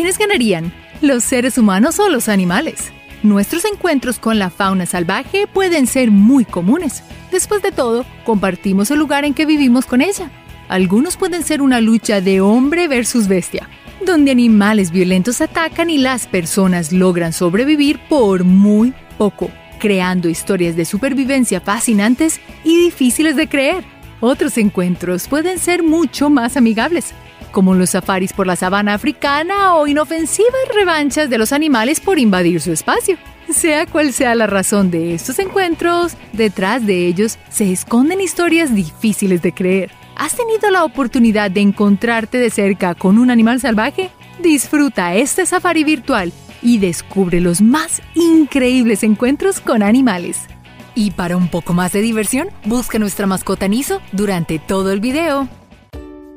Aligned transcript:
¿quiénes 0.00 0.16
ganarían? 0.16 0.72
¿Los 1.02 1.24
seres 1.24 1.58
humanos 1.58 2.00
o 2.00 2.08
los 2.08 2.30
animales? 2.30 2.90
Nuestros 3.22 3.66
encuentros 3.66 4.18
con 4.18 4.38
la 4.38 4.48
fauna 4.48 4.86
salvaje 4.86 5.46
pueden 5.46 5.86
ser 5.86 6.10
muy 6.10 6.46
comunes. 6.46 7.02
Después 7.30 7.60
de 7.60 7.70
todo, 7.70 8.06
compartimos 8.24 8.90
el 8.90 8.98
lugar 8.98 9.26
en 9.26 9.34
que 9.34 9.44
vivimos 9.44 9.84
con 9.84 10.00
ella. 10.00 10.30
Algunos 10.70 11.18
pueden 11.18 11.42
ser 11.42 11.60
una 11.60 11.82
lucha 11.82 12.22
de 12.22 12.40
hombre 12.40 12.88
versus 12.88 13.28
bestia, 13.28 13.68
donde 14.06 14.30
animales 14.30 14.90
violentos 14.90 15.42
atacan 15.42 15.90
y 15.90 15.98
las 15.98 16.26
personas 16.26 16.92
logran 16.92 17.34
sobrevivir 17.34 18.00
por 18.08 18.44
muy 18.44 18.94
poco, 19.18 19.50
creando 19.80 20.30
historias 20.30 20.76
de 20.76 20.86
supervivencia 20.86 21.60
fascinantes 21.60 22.40
y 22.64 22.84
difíciles 22.84 23.36
de 23.36 23.50
creer. 23.50 23.84
Otros 24.20 24.56
encuentros 24.56 25.28
pueden 25.28 25.58
ser 25.58 25.82
mucho 25.82 26.30
más 26.30 26.56
amigables, 26.56 27.12
como 27.52 27.74
los 27.74 27.90
safaris 27.90 28.32
por 28.32 28.46
la 28.46 28.56
sabana 28.56 28.94
africana 28.94 29.74
o 29.74 29.86
inofensivas 29.86 30.60
revanchas 30.74 31.30
de 31.30 31.38
los 31.38 31.52
animales 31.52 32.00
por 32.00 32.18
invadir 32.18 32.60
su 32.60 32.72
espacio. 32.72 33.16
Sea 33.48 33.86
cual 33.86 34.12
sea 34.12 34.34
la 34.34 34.46
razón 34.46 34.90
de 34.90 35.14
estos 35.14 35.38
encuentros, 35.38 36.14
detrás 36.32 36.86
de 36.86 37.06
ellos 37.06 37.38
se 37.48 37.72
esconden 37.72 38.20
historias 38.20 38.74
difíciles 38.74 39.42
de 39.42 39.52
creer. 39.52 39.90
¿Has 40.16 40.36
tenido 40.36 40.70
la 40.70 40.84
oportunidad 40.84 41.50
de 41.50 41.60
encontrarte 41.60 42.38
de 42.38 42.50
cerca 42.50 42.94
con 42.94 43.18
un 43.18 43.30
animal 43.30 43.60
salvaje? 43.60 44.10
Disfruta 44.40 45.14
este 45.14 45.46
safari 45.46 45.82
virtual 45.82 46.32
y 46.62 46.78
descubre 46.78 47.40
los 47.40 47.60
más 47.60 48.02
increíbles 48.14 49.02
encuentros 49.02 49.60
con 49.60 49.82
animales. 49.82 50.46
Y 50.94 51.12
para 51.12 51.36
un 51.36 51.48
poco 51.48 51.72
más 51.72 51.92
de 51.92 52.02
diversión, 52.02 52.48
busca 52.64 52.98
nuestra 52.98 53.26
mascota 53.26 53.68
Niso 53.68 54.00
durante 54.12 54.58
todo 54.58 54.92
el 54.92 55.00
video. 55.00 55.48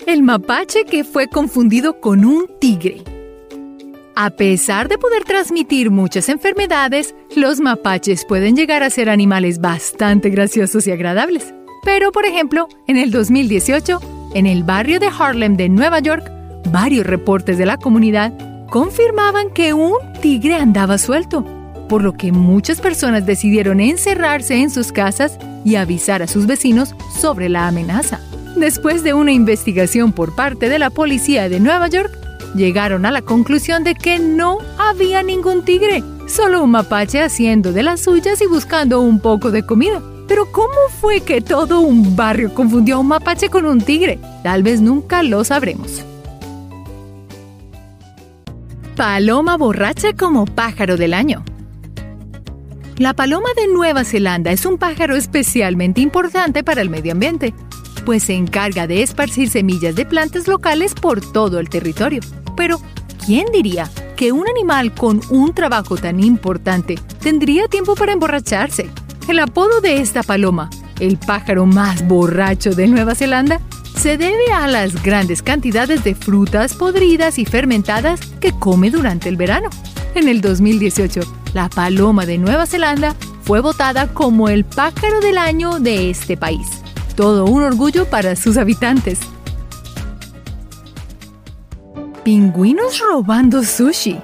El 0.06 0.22
mapache 0.22 0.84
que 0.84 1.06
fue 1.06 1.30
confundido 1.30 2.02
con 2.02 2.26
un 2.26 2.48
tigre. 2.60 3.02
A 4.16 4.32
pesar 4.32 4.90
de 4.90 4.98
poder 4.98 5.24
transmitir 5.24 5.92
muchas 5.92 6.28
enfermedades, 6.28 7.16
los 7.36 7.62
mapaches 7.62 8.26
pueden 8.26 8.56
llegar 8.56 8.84
a 8.84 8.90
ser 8.90 9.10
animales 9.10 9.62
bastante 9.62 10.30
graciosos 10.30 10.86
y 10.88 10.92
agradables. 10.92 11.54
Pero, 11.84 12.12
por 12.12 12.26
ejemplo, 12.26 12.68
en 12.86 12.98
el 12.98 13.12
2018, 13.12 14.02
en 14.34 14.46
el 14.46 14.64
barrio 14.64 15.00
de 15.00 15.08
Harlem 15.08 15.56
de 15.56 15.70
Nueva 15.70 16.00
York, 16.00 16.30
varios 16.70 17.06
reportes 17.06 17.58
de 17.58 17.66
la 17.66 17.78
comunidad 17.78 18.34
confirmaban 18.70 19.52
que 19.52 19.74
un 19.74 19.96
tigre 20.22 20.56
andaba 20.56 20.98
suelto, 20.98 21.46
por 21.88 22.04
lo 22.04 22.14
que 22.14 22.34
muchas 22.34 22.82
personas 22.82 23.26
decidieron 23.26 23.80
encerrarse 23.80 24.56
en 24.56 24.70
sus 24.70 24.92
casas 24.92 25.40
y 25.64 25.76
avisar 25.76 26.22
a 26.22 26.28
sus 26.28 26.46
vecinos 26.46 26.94
sobre 27.20 27.48
la 27.48 27.68
amenaza. 27.68 28.20
Después 28.56 29.04
de 29.04 29.14
una 29.14 29.32
investigación 29.32 30.12
por 30.14 30.36
parte 30.36 30.70
de 30.70 30.78
la 30.78 30.92
policía 30.92 31.50
de 31.50 31.60
Nueva 31.60 31.88
York, 31.88 32.12
llegaron 32.56 33.06
a 33.06 33.12
la 33.12 33.24
conclusión 33.24 33.84
de 33.84 33.96
que 33.96 34.20
no 34.20 34.60
había 34.78 35.24
ningún 35.24 35.66
tigre, 35.66 36.04
solo 36.28 36.64
un 36.64 36.72
mapache 36.72 37.22
haciendo 37.22 37.74
de 37.74 37.82
las 37.82 38.02
suyas 38.02 38.42
y 38.42 38.46
buscando 38.46 39.02
un 39.02 39.20
poco 39.20 39.50
de 39.50 39.66
comida. 39.66 40.02
Pero 40.28 40.52
¿cómo 40.52 40.76
fue 41.02 41.22
que 41.22 41.42
todo 41.42 41.82
un 41.82 42.16
barrio 42.16 42.54
confundió 42.54 42.96
a 42.96 43.00
un 43.00 43.08
mapache 43.08 43.50
con 43.50 43.66
un 43.66 43.82
tigre? 43.82 44.20
Tal 44.44 44.62
vez 44.62 44.82
nunca 44.82 45.24
lo 45.24 45.44
sabremos. 45.44 46.04
Paloma 48.96 49.58
borracha 49.58 50.14
como 50.14 50.46
pájaro 50.46 50.96
del 50.96 51.16
año. 51.16 51.44
La 52.98 53.16
paloma 53.16 53.50
de 53.56 53.68
Nueva 53.68 54.04
Zelanda 54.04 54.52
es 54.52 54.68
un 54.68 54.78
pájaro 54.78 55.16
especialmente 55.16 56.00
importante 56.02 56.64
para 56.64 56.82
el 56.84 56.92
medio 56.92 57.14
ambiente 57.14 57.54
pues 58.06 58.24
se 58.24 58.34
encarga 58.34 58.88
de 58.88 59.02
esparcir 59.02 59.50
semillas 59.50 59.96
de 59.96 60.06
plantas 60.06 60.48
locales 60.48 60.94
por 60.94 61.22
todo 61.22 61.60
el 61.60 61.70
territorio. 61.70 62.22
Pero, 62.56 62.80
¿quién 63.26 63.46
diría 63.52 63.90
que 64.16 64.32
un 64.32 64.48
animal 64.48 64.94
con 64.94 65.22
un 65.30 65.54
trabajo 65.54 65.98
tan 65.98 66.20
importante 66.20 66.96
tendría 67.22 67.68
tiempo 67.68 67.96
para 67.96 68.14
emborracharse? 68.14 68.90
El 69.28 69.40
apodo 69.40 69.82
de 69.82 70.02
esta 70.02 70.24
paloma, 70.24 70.70
el 71.00 71.18
pájaro 71.18 71.66
más 71.66 72.06
borracho 72.08 72.72
de 72.72 72.88
Nueva 72.88 73.16
Zelanda, 73.16 73.60
se 73.96 74.18
debe 74.18 74.52
a 74.54 74.68
las 74.68 75.02
grandes 75.02 75.42
cantidades 75.42 76.04
de 76.04 76.16
frutas 76.16 76.74
podridas 76.74 77.40
y 77.40 77.46
fermentadas 77.46 78.20
que 78.42 78.52
come 78.52 78.92
durante 78.92 79.30
el 79.30 79.38
verano. 79.38 79.70
En 80.16 80.28
el 80.28 80.42
2018, 80.42 81.22
la 81.54 81.70
paloma 81.70 82.26
de 82.26 82.38
Nueva 82.38 82.66
Zelanda 82.66 83.16
fue 83.44 83.62
votada 83.62 84.14
como 84.14 84.50
el 84.50 84.66
pájaro 84.66 85.22
del 85.22 85.38
año 85.38 85.80
de 85.80 86.10
este 86.10 86.38
país 86.38 86.83
todo 87.14 87.46
un 87.46 87.64
orgullo 87.64 88.06
para 88.06 88.36
sus 88.36 88.58
habitantes. 88.58 89.20
Pingüinos 92.24 93.00
robando 93.00 93.64
sushi. 93.64 94.20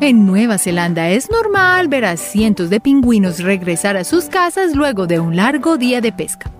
En 0.00 0.26
Nueva 0.26 0.58
Zelanda 0.58 1.08
es 1.08 1.30
normal 1.30 1.88
ver 1.88 2.04
a 2.04 2.16
cientos 2.16 2.70
de 2.70 2.78
pingüinos 2.78 3.40
regresar 3.40 3.96
a 3.96 4.04
sus 4.04 4.26
casas 4.26 4.76
luego 4.76 5.06
de 5.06 5.18
un 5.18 5.34
largo 5.34 5.76
día 5.76 6.00
de 6.00 6.12
pesca. 6.12 6.52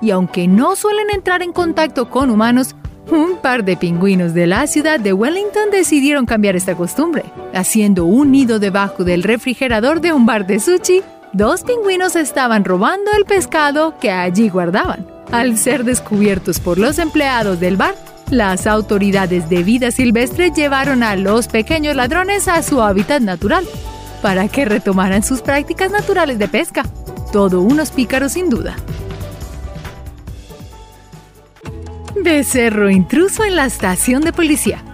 Y 0.00 0.10
aunque 0.10 0.46
no 0.46 0.76
suelen 0.76 1.10
entrar 1.10 1.42
en 1.42 1.52
contacto 1.52 2.08
con 2.08 2.30
humanos, 2.30 2.76
un 3.10 3.38
par 3.38 3.64
de 3.64 3.76
pingüinos 3.76 4.32
de 4.32 4.46
la 4.46 4.66
ciudad 4.66 5.00
de 5.00 5.12
Wellington 5.12 5.70
decidieron 5.72 6.24
cambiar 6.24 6.56
esta 6.56 6.76
costumbre, 6.76 7.24
haciendo 7.52 8.04
un 8.04 8.30
nido 8.30 8.58
debajo 8.58 9.02
del 9.02 9.22
refrigerador 9.22 10.00
de 10.00 10.12
un 10.12 10.24
bar 10.24 10.46
de 10.46 10.60
sushi 10.60 11.02
dos 11.34 11.62
pingüinos 11.64 12.14
estaban 12.16 12.64
robando 12.64 13.10
el 13.16 13.24
pescado 13.24 13.98
que 13.98 14.10
allí 14.10 14.48
guardaban. 14.48 15.06
Al 15.32 15.58
ser 15.58 15.84
descubiertos 15.84 16.60
por 16.60 16.78
los 16.78 16.98
empleados 16.98 17.58
del 17.58 17.76
bar, 17.76 17.96
las 18.30 18.66
autoridades 18.66 19.50
de 19.50 19.62
vida 19.64 19.90
silvestre 19.90 20.50
llevaron 20.50 21.02
a 21.02 21.16
los 21.16 21.48
pequeños 21.48 21.96
ladrones 21.96 22.48
a 22.48 22.62
su 22.62 22.80
hábitat 22.80 23.20
natural 23.20 23.64
para 24.22 24.48
que 24.48 24.64
retomaran 24.64 25.22
sus 25.22 25.42
prácticas 25.42 25.90
naturales 25.90 26.38
de 26.38 26.48
pesca. 26.48 26.84
Todo 27.32 27.60
unos 27.60 27.90
pícaros 27.90 28.32
sin 28.32 28.48
duda. 28.48 28.76
Becerro 32.16 32.88
intruso 32.88 33.44
en 33.44 33.56
la 33.56 33.66
estación 33.66 34.22
de 34.22 34.32
policía. 34.32 34.93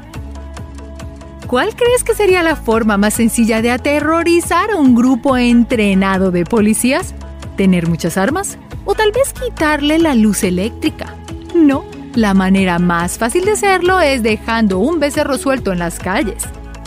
¿Cuál 1.51 1.75
crees 1.75 2.05
que 2.05 2.15
sería 2.15 2.45
la 2.45 2.55
forma 2.55 2.97
más 2.97 3.15
sencilla 3.15 3.61
de 3.61 3.73
aterrorizar 3.73 4.71
a 4.71 4.77
un 4.77 4.95
grupo 4.95 5.37
entrenado 5.37 6.31
de 6.31 6.45
policías? 6.45 7.13
¿Tener 7.57 7.89
muchas 7.89 8.17
armas? 8.17 8.57
¿O 8.85 8.95
tal 8.95 9.11
vez 9.11 9.33
quitarle 9.33 9.99
la 9.99 10.15
luz 10.15 10.45
eléctrica? 10.45 11.17
No, 11.53 11.85
la 12.15 12.35
manera 12.35 12.79
más 12.79 13.19
fácil 13.19 13.47
de 13.47 13.51
hacerlo 13.51 14.01
es 14.01 14.23
dejando 14.23 14.79
un 14.79 15.01
becerro 15.01 15.39
suelto 15.39 15.73
en 15.73 15.81
las 15.81 15.99
calles. 15.99 16.45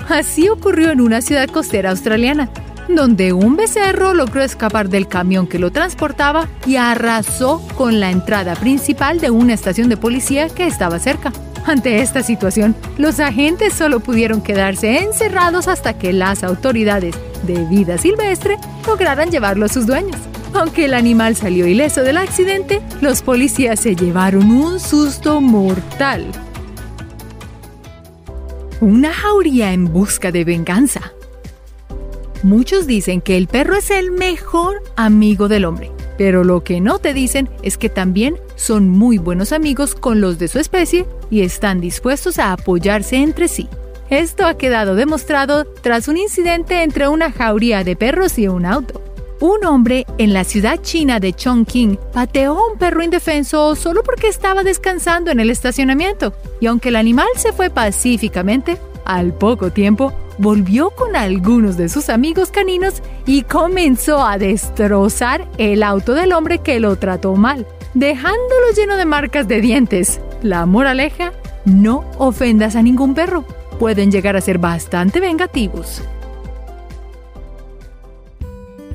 Así 0.08 0.48
ocurrió 0.48 0.92
en 0.92 1.02
una 1.02 1.20
ciudad 1.20 1.50
costera 1.50 1.90
australiana, 1.90 2.48
donde 2.88 3.34
un 3.34 3.58
becerro 3.58 4.14
logró 4.14 4.42
escapar 4.42 4.88
del 4.88 5.10
camión 5.10 5.46
que 5.46 5.60
lo 5.60 5.74
transportaba 5.74 6.48
y 6.66 6.78
arrasó 6.78 7.62
con 7.76 8.00
la 8.00 8.12
entrada 8.12 8.56
principal 8.56 9.20
de 9.20 9.30
una 9.30 9.56
estación 9.56 9.90
de 9.90 9.98
policía 9.98 10.48
que 10.48 10.68
estaba 10.68 11.00
cerca. 11.00 11.34
Ante 11.66 12.02
esta 12.02 12.24
situación, 12.24 12.76
los 12.98 13.20
agentes 13.20 13.74
solo 13.74 14.02
pudieron 14.02 14.42
quedarse 14.42 15.00
encerrados 15.00 15.68
hasta 15.68 15.98
que 15.98 16.12
las 16.12 16.44
autoridades 16.44 17.16
de 17.44 17.66
vida 17.66 17.98
silvestre 17.98 18.58
lograran 18.86 19.32
llevarlo 19.32 19.66
a 19.66 19.70
sus 19.70 19.88
dueños. 19.88 20.18
Aunque 20.54 20.86
el 20.86 20.94
animal 20.94 21.36
salió 21.36 21.66
ileso 21.66 22.02
del 22.02 22.18
accidente, 22.18 22.82
los 23.02 23.22
policías 23.22 23.80
se 23.80 23.96
llevaron 23.96 24.52
un 24.52 24.80
susto 24.80 25.42
mortal. 25.42 26.26
Una 28.82 29.14
jauría 29.14 29.72
en 29.72 29.92
busca 29.92 30.32
de 30.32 30.44
venganza. 30.44 31.14
Muchos 32.44 32.86
dicen 32.86 33.22
que 33.22 33.38
el 33.38 33.48
perro 33.48 33.78
es 33.78 33.90
el 33.90 34.12
mejor 34.12 34.84
amigo 34.98 35.48
del 35.48 35.64
hombre, 35.64 35.92
pero 36.18 36.44
lo 36.44 36.64
que 36.66 36.82
no 36.82 37.00
te 37.00 37.14
dicen 37.14 37.50
es 37.64 37.78
que 37.78 37.88
también 37.88 38.36
son 38.56 38.90
muy 38.90 39.18
buenos 39.18 39.52
amigos 39.52 39.96
con 39.96 40.22
los 40.22 40.40
de 40.40 40.48
su 40.48 40.60
especie 40.60 41.06
y 41.30 41.42
están 41.42 41.82
dispuestos 41.82 42.40
a 42.40 42.54
apoyarse 42.54 43.18
entre 43.18 43.48
sí. 43.48 43.68
Esto 44.10 44.46
ha 44.46 44.58
quedado 44.58 44.96
demostrado 44.96 45.66
tras 45.66 46.08
un 46.08 46.18
incidente 46.18 46.84
entre 46.84 47.08
una 47.08 47.32
jauría 47.32 47.84
de 47.84 47.96
perros 47.96 48.38
y 48.38 48.48
un 48.48 48.66
auto. 48.66 49.02
Un 49.40 49.66
hombre 49.66 50.06
en 50.18 50.34
la 50.34 50.44
ciudad 50.44 50.80
china 50.82 51.20
de 51.20 51.34
Chongqing 51.34 52.00
pateó 52.14 52.58
a 52.58 52.72
un 52.72 52.78
perro 52.78 53.04
indefenso 53.04 53.76
solo 53.76 54.04
porque 54.04 54.28
estaba 54.28 54.64
descansando 54.64 55.32
en 55.32 55.40
el 55.40 55.50
estacionamiento, 55.50 56.34
y 56.62 56.68
aunque 56.68 56.90
el 56.90 56.96
animal 56.96 57.28
se 57.36 57.52
fue 57.52 57.70
pacíficamente, 57.70 58.78
al 59.04 59.34
poco 59.34 59.72
tiempo 59.72 60.14
volvió 60.38 60.92
con 60.92 61.16
algunos 61.16 61.76
de 61.76 61.90
sus 61.90 62.10
amigos 62.10 62.52
caninos 62.52 63.02
y 63.26 63.42
comenzó 63.44 64.26
a 64.26 64.38
destrozar 64.38 65.48
el 65.58 65.84
auto 65.84 66.14
del 66.14 66.34
hombre 66.34 66.60
que 66.60 66.80
lo 66.80 66.96
trató 66.96 67.36
mal 67.36 67.68
dejándolo 67.94 68.72
lleno 68.76 68.98
de 68.98 69.06
marcas 69.06 69.48
de 69.48 69.62
dientes. 69.62 70.20
La 70.42 70.66
moraleja, 70.66 71.32
no 71.66 72.04
ofendas 72.18 72.76
a 72.76 72.82
ningún 72.82 73.14
perro. 73.14 73.46
Pueden 73.80 74.12
llegar 74.12 74.36
a 74.36 74.42
ser 74.42 74.58
bastante 74.58 75.20
vengativos. 75.20 76.02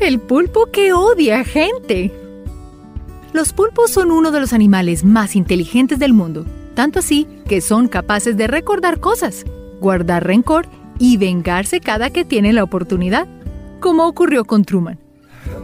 El 0.01 0.21
pulpo 0.21 0.67
que 0.67 0.93
odia 0.93 1.45
gente. 1.45 2.13
Los 3.33 3.53
pulpos 3.53 3.91
son 3.91 4.11
uno 4.11 4.31
de 4.31 4.41
los 4.41 4.53
animales 4.53 5.05
más 5.05 5.37
inteligentes 5.37 5.99
del 5.99 6.15
mundo, 6.15 6.47
tanto 6.75 7.01
así 7.01 7.27
que 7.49 7.61
son 7.61 7.89
capaces 7.89 8.37
de 8.37 8.47
recordar 8.47 9.01
cosas. 9.01 9.45
guardar 9.81 10.27
rencor 10.27 10.67
y 10.99 11.17
vengarse 11.19 11.81
cada 11.81 12.11
que 12.11 12.25
tiene 12.25 12.53
la 12.53 12.65
oportunidad, 12.65 13.29
como 13.81 14.07
ocurrió 14.07 14.45
con 14.45 14.65
Truman. 14.65 14.99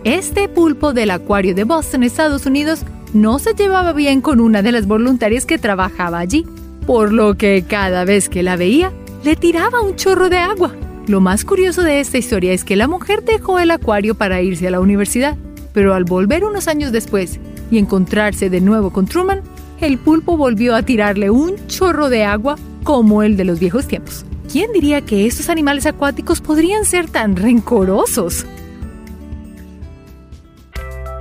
Este 0.04 0.48
pulpo 0.48 0.92
del 0.92 1.10
acuario 1.10 1.54
de 1.54 1.64
Boston, 1.64 2.04
Estados 2.04 2.46
Unidos, 2.46 2.84
no 3.14 3.38
se 3.38 3.54
llevaba 3.54 3.92
bien 3.92 4.20
con 4.20 4.40
una 4.40 4.60
de 4.60 4.72
las 4.72 4.86
voluntarias 4.86 5.46
que 5.46 5.56
trabajaba 5.56 6.18
allí, 6.18 6.44
por 6.84 7.12
lo 7.12 7.34
que 7.34 7.64
cada 7.66 8.04
vez 8.04 8.28
que 8.28 8.42
la 8.42 8.56
veía, 8.56 8.92
le 9.24 9.36
tiraba 9.36 9.80
un 9.80 9.94
chorro 9.96 10.28
de 10.28 10.38
agua. 10.38 10.74
Lo 11.06 11.20
más 11.20 11.44
curioso 11.44 11.82
de 11.82 12.00
esta 12.00 12.18
historia 12.18 12.52
es 12.52 12.64
que 12.64 12.76
la 12.76 12.88
mujer 12.88 13.22
dejó 13.24 13.58
el 13.60 13.70
acuario 13.70 14.16
para 14.16 14.42
irse 14.42 14.66
a 14.66 14.72
la 14.72 14.80
universidad, 14.80 15.36
pero 15.72 15.94
al 15.94 16.04
volver 16.04 16.44
unos 16.44 16.66
años 16.66 16.92
después 16.92 17.38
y 17.70 17.78
encontrarse 17.78 18.50
de 18.50 18.60
nuevo 18.60 18.90
con 18.90 19.06
Truman, 19.06 19.42
el 19.80 19.98
pulpo 19.98 20.36
volvió 20.36 20.74
a 20.74 20.82
tirarle 20.82 21.30
un 21.30 21.54
chorro 21.68 22.08
de 22.10 22.24
agua 22.24 22.56
como 22.82 23.22
el 23.22 23.36
de 23.36 23.44
los 23.44 23.60
viejos 23.60 23.86
tiempos. 23.86 24.24
¿Quién 24.50 24.72
diría 24.72 25.02
que 25.02 25.26
estos 25.26 25.48
animales 25.48 25.86
acuáticos 25.86 26.40
podrían 26.40 26.84
ser 26.84 27.08
tan 27.08 27.36
rencorosos? 27.36 28.44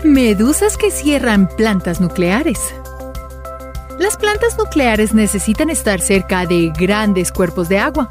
Medusas 0.03 0.75
que 0.75 0.91
cierran 0.91 1.47
plantas 1.47 2.01
nucleares. 2.01 2.59
Las 3.97 4.17
plantas 4.17 4.57
nucleares 4.57 5.13
necesitan 5.13 5.69
estar 5.69 6.01
cerca 6.01 6.45
de 6.45 6.73
grandes 6.77 7.31
cuerpos 7.31 7.69
de 7.69 7.79
agua. 7.79 8.09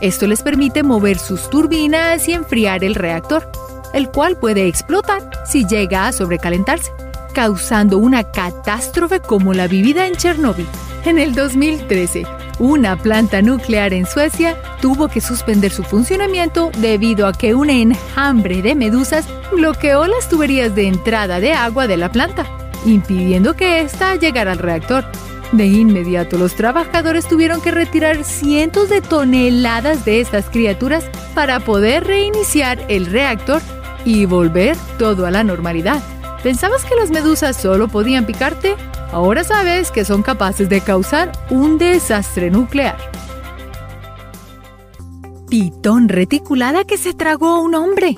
Esto 0.00 0.28
les 0.28 0.40
permite 0.40 0.84
mover 0.84 1.18
sus 1.18 1.50
turbinas 1.50 2.28
y 2.28 2.32
enfriar 2.32 2.84
el 2.84 2.94
reactor, 2.94 3.50
el 3.92 4.08
cual 4.08 4.36
puede 4.36 4.68
explotar 4.68 5.28
si 5.44 5.66
llega 5.66 6.06
a 6.06 6.12
sobrecalentarse, 6.12 6.92
causando 7.34 7.98
una 7.98 8.22
catástrofe 8.30 9.18
como 9.18 9.52
la 9.52 9.66
vivida 9.66 10.06
en 10.06 10.14
Chernóbil. 10.14 10.68
En 11.04 11.18
el 11.18 11.34
2013, 11.34 12.24
una 12.58 12.96
planta 12.96 13.42
nuclear 13.42 13.92
en 13.92 14.06
Suecia 14.06 14.56
tuvo 14.80 15.08
que 15.08 15.20
suspender 15.20 15.72
su 15.72 15.82
funcionamiento 15.82 16.70
debido 16.78 17.26
a 17.26 17.32
que 17.32 17.54
un 17.54 17.70
enjambre 17.70 18.62
de 18.62 18.74
medusas 18.74 19.26
bloqueó 19.52 20.06
las 20.06 20.28
tuberías 20.28 20.74
de 20.74 20.88
entrada 20.88 21.40
de 21.40 21.52
agua 21.52 21.86
de 21.86 21.96
la 21.96 22.10
planta, 22.10 22.46
impidiendo 22.84 23.54
que 23.54 23.80
ésta 23.80 24.16
llegara 24.16 24.52
al 24.52 24.58
reactor. 24.58 25.04
De 25.52 25.66
inmediato 25.66 26.38
los 26.38 26.54
trabajadores 26.54 27.28
tuvieron 27.28 27.60
que 27.60 27.70
retirar 27.70 28.24
cientos 28.24 28.88
de 28.88 29.02
toneladas 29.02 30.04
de 30.04 30.20
estas 30.20 30.48
criaturas 30.48 31.04
para 31.34 31.60
poder 31.60 32.04
reiniciar 32.04 32.84
el 32.88 33.06
reactor 33.06 33.60
y 34.04 34.24
volver 34.24 34.76
todo 34.98 35.26
a 35.26 35.30
la 35.30 35.44
normalidad. 35.44 36.02
¿Pensabas 36.42 36.84
que 36.84 36.96
las 36.96 37.10
medusas 37.10 37.56
solo 37.56 37.86
podían 37.88 38.24
picarte? 38.26 38.76
Ahora 39.12 39.44
sabes 39.44 39.90
que 39.90 40.06
son 40.06 40.22
capaces 40.22 40.70
de 40.70 40.80
causar 40.80 41.32
un 41.50 41.76
desastre 41.76 42.50
nuclear. 42.50 42.96
Pitón 45.50 46.08
reticulada 46.08 46.84
que 46.84 46.96
se 46.96 47.12
tragó 47.12 47.48
a 47.48 47.60
un 47.60 47.74
hombre. 47.74 48.16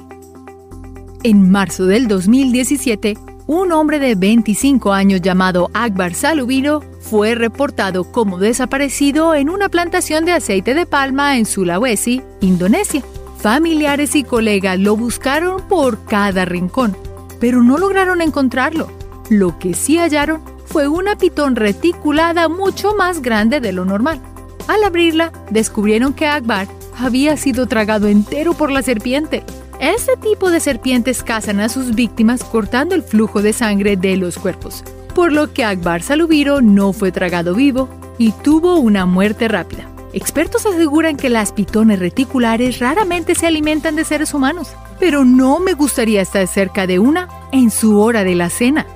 En 1.24 1.50
marzo 1.50 1.86
del 1.86 2.06
2017, 2.06 3.18
un 3.48 3.72
hombre 3.72 3.98
de 3.98 4.14
25 4.14 4.92
años 4.92 5.20
llamado 5.20 5.68
Akbar 5.74 6.14
Salubino 6.14 6.80
fue 7.00 7.34
reportado 7.34 8.04
como 8.04 8.38
desaparecido 8.38 9.34
en 9.34 9.50
una 9.50 9.68
plantación 9.68 10.24
de 10.24 10.32
aceite 10.32 10.74
de 10.74 10.86
palma 10.86 11.36
en 11.36 11.44
Sulawesi, 11.44 12.22
Indonesia. 12.40 13.02
Familiares 13.38 14.14
y 14.14 14.22
colegas 14.22 14.78
lo 14.78 14.96
buscaron 14.96 15.60
por 15.68 16.04
cada 16.04 16.44
rincón, 16.44 16.96
pero 17.40 17.64
no 17.64 17.78
lograron 17.78 18.22
encontrarlo. 18.22 18.88
Lo 19.28 19.58
que 19.58 19.74
sí 19.74 19.98
hallaron 19.98 20.53
fue 20.74 20.88
una 20.88 21.14
pitón 21.14 21.54
reticulada 21.54 22.48
mucho 22.48 22.96
más 22.96 23.22
grande 23.22 23.60
de 23.60 23.72
lo 23.72 23.84
normal. 23.84 24.20
Al 24.66 24.82
abrirla, 24.82 25.30
descubrieron 25.48 26.12
que 26.12 26.26
Akbar 26.26 26.66
había 26.98 27.36
sido 27.36 27.66
tragado 27.68 28.08
entero 28.08 28.54
por 28.54 28.72
la 28.72 28.82
serpiente. 28.82 29.44
Este 29.78 30.16
tipo 30.16 30.50
de 30.50 30.58
serpientes 30.58 31.22
cazan 31.22 31.60
a 31.60 31.68
sus 31.68 31.94
víctimas 31.94 32.42
cortando 32.42 32.96
el 32.96 33.04
flujo 33.04 33.40
de 33.40 33.52
sangre 33.52 33.96
de 33.96 34.16
los 34.16 34.36
cuerpos, 34.36 34.82
por 35.14 35.30
lo 35.30 35.52
que 35.52 35.64
Akbar 35.64 36.02
Salubiro 36.02 36.60
no 36.60 36.92
fue 36.92 37.12
tragado 37.12 37.54
vivo 37.54 37.88
y 38.18 38.32
tuvo 38.32 38.74
una 38.78 39.06
muerte 39.06 39.46
rápida. 39.46 39.88
Expertos 40.12 40.66
aseguran 40.66 41.16
que 41.16 41.30
las 41.30 41.52
pitones 41.52 42.00
reticulares 42.00 42.80
raramente 42.80 43.36
se 43.36 43.46
alimentan 43.46 43.94
de 43.94 44.04
seres 44.04 44.34
humanos, 44.34 44.74
pero 44.98 45.24
no 45.24 45.60
me 45.60 45.74
gustaría 45.74 46.20
estar 46.20 46.48
cerca 46.48 46.88
de 46.88 46.98
una 46.98 47.28
en 47.52 47.70
su 47.70 48.00
hora 48.00 48.24
de 48.24 48.34
la 48.34 48.50
cena. 48.50 48.86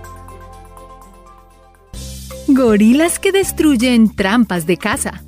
Gorilas 2.59 3.21
que 3.21 3.31
destruyen 3.31 4.13
trampas 4.17 4.67
de 4.67 4.77
caza. 4.77 5.23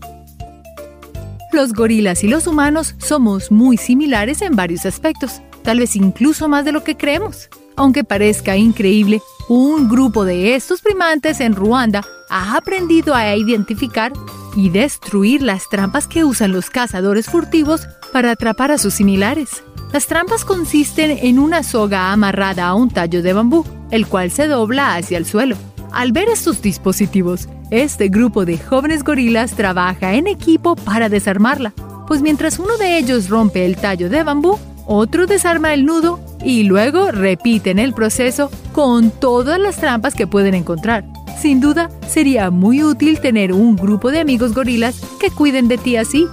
Los 1.52 1.72
gorilas 1.74 2.24
y 2.24 2.26
los 2.26 2.48
humanos 2.48 2.96
somos 2.98 3.52
muy 3.52 3.76
similares 3.76 4.42
en 4.42 4.56
varios 4.56 4.84
aspectos, 4.84 5.40
tal 5.62 5.78
vez 5.78 5.94
incluso 5.94 6.48
más 6.48 6.64
de 6.64 6.72
lo 6.72 6.82
que 6.82 6.96
creemos. 6.96 7.48
Aunque 7.76 8.02
parezca 8.02 8.56
increíble, 8.56 9.22
un 9.48 9.88
grupo 9.88 10.24
de 10.24 10.56
estos 10.56 10.80
primates 10.80 11.38
en 11.38 11.54
Ruanda 11.54 12.04
ha 12.30 12.56
aprendido 12.56 13.14
a 13.14 13.36
identificar 13.36 14.12
y 14.56 14.70
destruir 14.70 15.40
las 15.40 15.68
trampas 15.68 16.08
que 16.08 16.24
usan 16.24 16.50
los 16.50 16.68
cazadores 16.68 17.26
furtivos 17.26 17.86
para 18.12 18.32
atrapar 18.32 18.72
a 18.72 18.78
sus 18.78 18.94
similares. 18.94 19.62
Las 19.92 20.08
trampas 20.08 20.44
consisten 20.44 21.12
en 21.12 21.38
una 21.38 21.62
soga 21.62 22.10
amarrada 22.10 22.66
a 22.66 22.74
un 22.74 22.90
tallo 22.90 23.22
de 23.22 23.32
bambú, 23.32 23.64
el 23.92 24.08
cual 24.08 24.32
se 24.32 24.48
dobla 24.48 24.96
hacia 24.96 25.16
el 25.16 25.26
suelo. 25.26 25.56
Al 25.92 26.12
ver 26.12 26.28
estos 26.28 26.62
dispositivos, 26.62 27.48
este 27.70 28.08
grupo 28.08 28.44
de 28.44 28.58
jóvenes 28.58 29.02
gorilas 29.02 29.52
trabaja 29.52 30.14
en 30.14 30.26
equipo 30.28 30.76
para 30.76 31.08
desarmarla, 31.08 31.72
pues 32.06 32.22
mientras 32.22 32.58
uno 32.58 32.76
de 32.78 32.98
ellos 32.98 33.28
rompe 33.28 33.66
el 33.66 33.76
tallo 33.76 34.08
de 34.08 34.22
bambú, 34.22 34.58
otro 34.86 35.26
desarma 35.26 35.74
el 35.74 35.84
nudo 35.84 36.20
y 36.44 36.62
luego 36.62 37.10
repiten 37.10 37.78
el 37.78 37.92
proceso 37.92 38.50
con 38.72 39.10
todas 39.10 39.58
las 39.58 39.76
trampas 39.76 40.14
que 40.14 40.26
pueden 40.26 40.54
encontrar. 40.54 41.04
Sin 41.40 41.60
duda, 41.60 41.90
sería 42.08 42.50
muy 42.50 42.82
útil 42.82 43.20
tener 43.20 43.52
un 43.52 43.76
grupo 43.76 44.10
de 44.10 44.20
amigos 44.20 44.54
gorilas 44.54 45.00
que 45.20 45.30
cuiden 45.30 45.68
de 45.68 45.78
ti 45.78 45.96
así. 45.96 46.26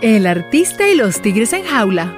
El 0.00 0.26
artista 0.26 0.88
y 0.88 0.96
los 0.96 1.20
tigres 1.20 1.52
en 1.52 1.64
jaula. 1.64 2.16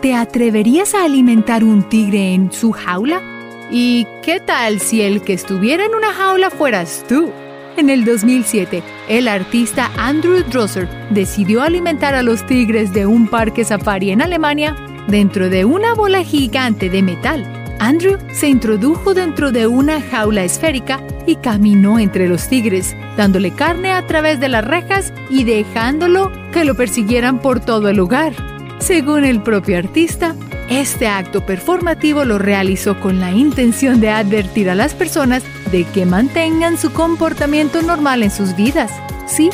¿Te 0.00 0.14
atreverías 0.14 0.94
a 0.94 1.04
alimentar 1.04 1.64
un 1.64 1.88
tigre 1.88 2.34
en 2.34 2.52
su 2.52 2.72
jaula? 2.72 3.31
¿Y 3.74 4.06
qué 4.22 4.38
tal 4.38 4.80
si 4.80 5.00
el 5.00 5.22
que 5.22 5.32
estuviera 5.32 5.86
en 5.86 5.94
una 5.94 6.12
jaula 6.12 6.50
fueras 6.50 7.06
tú? 7.08 7.32
En 7.78 7.88
el 7.88 8.04
2007, 8.04 8.82
el 9.08 9.28
artista 9.28 9.90
Andrew 9.96 10.44
Drosser 10.44 10.86
decidió 11.08 11.62
alimentar 11.62 12.14
a 12.14 12.22
los 12.22 12.46
tigres 12.46 12.92
de 12.92 13.06
un 13.06 13.26
parque 13.28 13.64
safari 13.64 14.10
en 14.10 14.20
Alemania 14.20 14.76
dentro 15.08 15.48
de 15.48 15.64
una 15.64 15.94
bola 15.94 16.22
gigante 16.22 16.90
de 16.90 17.02
metal. 17.02 17.50
Andrew 17.78 18.18
se 18.30 18.50
introdujo 18.50 19.14
dentro 19.14 19.52
de 19.52 19.66
una 19.66 20.02
jaula 20.02 20.44
esférica 20.44 21.00
y 21.26 21.36
caminó 21.36 21.98
entre 21.98 22.28
los 22.28 22.46
tigres, 22.48 22.94
dándole 23.16 23.52
carne 23.52 23.92
a 23.92 24.06
través 24.06 24.38
de 24.38 24.50
las 24.50 24.66
rejas 24.66 25.14
y 25.30 25.44
dejándolo 25.44 26.30
que 26.52 26.66
lo 26.66 26.74
persiguieran 26.74 27.40
por 27.40 27.60
todo 27.60 27.88
el 27.88 27.96
lugar. 27.96 28.34
Según 28.80 29.24
el 29.24 29.42
propio 29.42 29.78
artista, 29.78 30.36
este 30.80 31.06
acto 31.06 31.44
performativo 31.44 32.24
lo 32.24 32.38
realizó 32.38 32.98
con 32.98 33.20
la 33.20 33.32
intención 33.32 34.00
de 34.00 34.10
advertir 34.10 34.70
a 34.70 34.74
las 34.74 34.94
personas 34.94 35.42
de 35.70 35.84
que 35.84 36.06
mantengan 36.06 36.78
su 36.78 36.92
comportamiento 36.92 37.82
normal 37.82 38.22
en 38.22 38.30
sus 38.30 38.56
vidas. 38.56 38.90
Sí, 39.26 39.50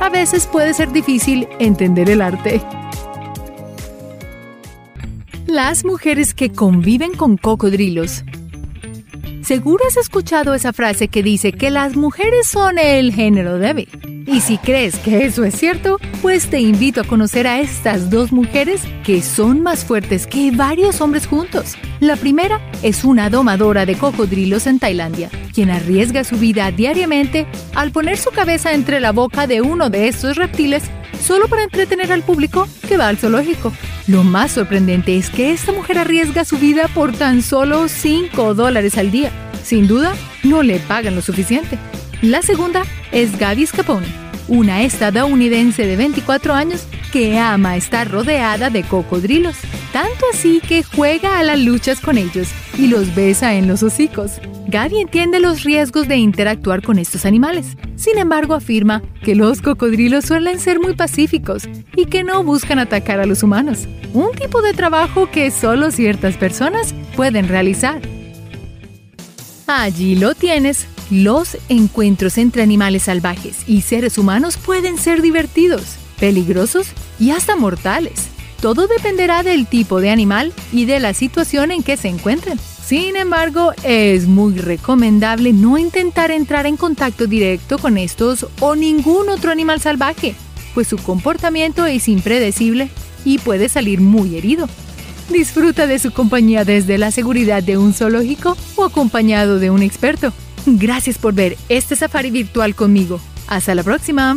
a 0.00 0.08
veces 0.08 0.46
puede 0.46 0.72
ser 0.72 0.92
difícil 0.92 1.48
entender 1.58 2.08
el 2.08 2.22
arte. 2.22 2.62
Las 5.46 5.84
mujeres 5.84 6.34
que 6.34 6.52
conviven 6.52 7.14
con 7.14 7.36
cocodrilos. 7.36 8.24
Seguro 9.50 9.84
has 9.84 9.96
escuchado 9.96 10.54
esa 10.54 10.72
frase 10.72 11.08
que 11.08 11.24
dice 11.24 11.50
que 11.50 11.70
las 11.70 11.96
mujeres 11.96 12.46
son 12.46 12.78
el 12.78 13.12
género 13.12 13.58
débil. 13.58 13.88
Y 14.24 14.42
si 14.42 14.58
crees 14.58 14.96
que 15.00 15.24
eso 15.24 15.42
es 15.42 15.56
cierto, 15.56 15.96
pues 16.22 16.48
te 16.48 16.60
invito 16.60 17.00
a 17.00 17.04
conocer 17.04 17.48
a 17.48 17.58
estas 17.58 18.10
dos 18.10 18.30
mujeres 18.30 18.80
que 19.02 19.22
son 19.22 19.60
más 19.60 19.84
fuertes 19.84 20.28
que 20.28 20.52
varios 20.52 21.00
hombres 21.00 21.26
juntos. 21.26 21.74
La 21.98 22.14
primera 22.14 22.60
es 22.84 23.02
una 23.02 23.28
domadora 23.28 23.86
de 23.86 23.96
cocodrilos 23.96 24.68
en 24.68 24.78
Tailandia, 24.78 25.30
quien 25.52 25.70
arriesga 25.70 26.22
su 26.22 26.36
vida 26.36 26.70
diariamente 26.70 27.48
al 27.74 27.90
poner 27.90 28.18
su 28.18 28.30
cabeza 28.30 28.72
entre 28.72 29.00
la 29.00 29.10
boca 29.10 29.48
de 29.48 29.62
uno 29.62 29.90
de 29.90 30.06
estos 30.06 30.36
reptiles 30.36 30.84
solo 31.20 31.48
para 31.48 31.64
entretener 31.64 32.12
al 32.12 32.22
público 32.22 32.68
que 32.88 32.96
va 32.96 33.08
al 33.08 33.18
zoológico. 33.18 33.72
Lo 34.10 34.24
más 34.24 34.50
sorprendente 34.50 35.16
es 35.16 35.30
que 35.30 35.52
esta 35.52 35.70
mujer 35.70 35.96
arriesga 35.96 36.44
su 36.44 36.58
vida 36.58 36.88
por 36.88 37.12
tan 37.12 37.42
solo 37.42 37.86
5 37.86 38.54
dólares 38.54 38.98
al 38.98 39.12
día. 39.12 39.30
Sin 39.62 39.86
duda, 39.86 40.16
no 40.42 40.64
le 40.64 40.80
pagan 40.80 41.14
lo 41.14 41.22
suficiente. 41.22 41.78
La 42.20 42.42
segunda 42.42 42.82
es 43.12 43.38
Gaby 43.38 43.66
Scapone, 43.66 44.08
una 44.48 44.82
estadounidense 44.82 45.86
de 45.86 45.94
24 45.94 46.54
años 46.54 46.88
que 47.12 47.38
ama 47.38 47.76
estar 47.76 48.10
rodeada 48.10 48.68
de 48.68 48.82
cocodrilos, 48.82 49.54
tanto 49.92 50.24
así 50.32 50.60
que 50.60 50.82
juega 50.82 51.38
a 51.38 51.44
las 51.44 51.60
luchas 51.60 52.00
con 52.00 52.18
ellos 52.18 52.48
y 52.76 52.88
los 52.88 53.14
besa 53.14 53.54
en 53.54 53.68
los 53.68 53.84
hocicos. 53.84 54.40
Gaby 54.66 55.02
entiende 55.02 55.38
los 55.38 55.62
riesgos 55.62 56.08
de 56.08 56.16
interactuar 56.16 56.82
con 56.82 56.98
estos 56.98 57.26
animales. 57.26 57.76
Sin 58.00 58.16
embargo, 58.16 58.54
afirma 58.54 59.02
que 59.22 59.34
los 59.34 59.60
cocodrilos 59.60 60.24
suelen 60.24 60.58
ser 60.58 60.80
muy 60.80 60.94
pacíficos 60.94 61.68
y 61.94 62.06
que 62.06 62.24
no 62.24 62.42
buscan 62.42 62.78
atacar 62.78 63.20
a 63.20 63.26
los 63.26 63.42
humanos. 63.42 63.86
Un 64.14 64.32
tipo 64.32 64.62
de 64.62 64.72
trabajo 64.72 65.30
que 65.30 65.50
solo 65.50 65.90
ciertas 65.90 66.38
personas 66.38 66.94
pueden 67.14 67.46
realizar. 67.46 68.00
Allí 69.66 70.16
lo 70.16 70.34
tienes. 70.34 70.86
Los 71.10 71.58
encuentros 71.68 72.38
entre 72.38 72.62
animales 72.62 73.02
salvajes 73.02 73.68
y 73.68 73.82
seres 73.82 74.16
humanos 74.16 74.56
pueden 74.56 74.96
ser 74.96 75.20
divertidos, 75.20 75.96
peligrosos 76.18 76.92
y 77.18 77.32
hasta 77.32 77.54
mortales. 77.54 78.28
Todo 78.62 78.86
dependerá 78.86 79.42
del 79.42 79.66
tipo 79.66 80.00
de 80.00 80.08
animal 80.08 80.54
y 80.72 80.86
de 80.86 81.00
la 81.00 81.12
situación 81.12 81.70
en 81.70 81.82
que 81.82 81.98
se 81.98 82.08
encuentren. 82.08 82.58
Sin 82.90 83.14
embargo, 83.14 83.72
es 83.84 84.26
muy 84.26 84.58
recomendable 84.58 85.52
no 85.52 85.78
intentar 85.78 86.32
entrar 86.32 86.66
en 86.66 86.76
contacto 86.76 87.28
directo 87.28 87.78
con 87.78 87.96
estos 87.96 88.48
o 88.58 88.74
ningún 88.74 89.28
otro 89.28 89.52
animal 89.52 89.80
salvaje, 89.80 90.34
pues 90.74 90.88
su 90.88 90.96
comportamiento 90.96 91.86
es 91.86 92.08
impredecible 92.08 92.90
y 93.24 93.38
puede 93.38 93.68
salir 93.68 94.00
muy 94.00 94.34
herido. 94.34 94.68
Disfruta 95.28 95.86
de 95.86 96.00
su 96.00 96.10
compañía 96.10 96.64
desde 96.64 96.98
la 96.98 97.12
seguridad 97.12 97.62
de 97.62 97.78
un 97.78 97.94
zoológico 97.94 98.56
o 98.74 98.82
acompañado 98.82 99.60
de 99.60 99.70
un 99.70 99.84
experto. 99.84 100.32
Gracias 100.66 101.16
por 101.16 101.32
ver 101.32 101.56
este 101.68 101.94
safari 101.94 102.32
virtual 102.32 102.74
conmigo. 102.74 103.20
Hasta 103.46 103.76
la 103.76 103.84
próxima. 103.84 104.36